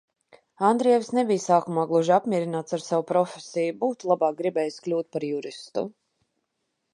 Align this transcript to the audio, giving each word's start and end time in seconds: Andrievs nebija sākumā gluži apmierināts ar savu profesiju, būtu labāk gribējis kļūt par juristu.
Andrievs 0.67 1.09
nebija 1.17 1.41
sākumā 1.43 1.83
gluži 1.91 2.15
apmierināts 2.15 2.77
ar 2.77 2.85
savu 2.85 3.05
profesiju, 3.11 3.77
būtu 3.85 4.11
labāk 4.13 4.41
gribējis 4.41 4.81
kļūt 4.89 5.13
par 5.19 5.29
juristu. 5.29 5.87